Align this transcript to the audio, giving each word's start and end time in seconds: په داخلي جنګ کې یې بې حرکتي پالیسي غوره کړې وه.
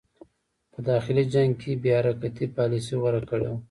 په 0.71 0.79
داخلي 0.89 1.23
جنګ 1.33 1.51
کې 1.61 1.69
یې 1.73 1.79
بې 1.81 1.91
حرکتي 1.99 2.45
پالیسي 2.57 2.93
غوره 3.01 3.21
کړې 3.29 3.47
وه. 3.51 3.57